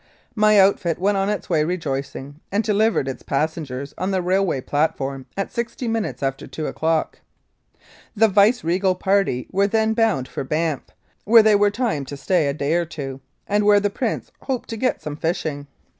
My 0.33 0.59
outfit 0.59 0.97
went 0.97 1.17
on 1.17 1.29
its 1.29 1.47
way 1.47 1.63
rejoicing, 1.63 2.39
and 2.51 2.63
delivered 2.63 3.07
its 3.07 3.21
passengers 3.21 3.93
on 3.99 4.09
the 4.09 4.23
railway 4.23 4.59
platform 4.59 5.27
at 5.37 5.51
sixty 5.53 5.87
minutes 5.87 6.23
after 6.23 6.47
two 6.47 6.65
o'clock. 6.65 7.19
The 8.15 8.27
viceregal 8.27 8.95
party 8.95 9.47
were 9.51 9.67
then 9.67 9.93
bound 9.93 10.27
for 10.27 10.43
Banff, 10.43 10.81
where 11.23 11.43
they 11.43 11.53
were 11.53 11.69
timed 11.69 12.07
to 12.07 12.17
stay 12.17 12.47
a 12.47 12.53
day 12.55 12.73
or 12.73 12.85
two, 12.85 13.21
and 13.45 13.63
where 13.63 13.79
the 13.79 13.91
Prince 13.91 14.31
hoped 14.41 14.69
to 14.69 14.75
get 14.77 15.03
some 15.03 15.17
fishing. 15.17 15.67